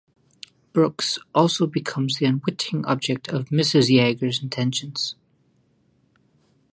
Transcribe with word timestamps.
Brooks 0.73 1.19
also 1.35 1.67
becomes 1.67 2.17
the 2.17 2.25
unwitting 2.25 2.83
object 2.87 3.27
of 3.27 3.49
Mrs. 3.49 3.91
Yeager's 3.95 4.41
attentions. 4.41 5.13